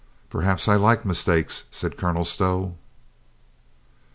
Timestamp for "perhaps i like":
0.31-1.05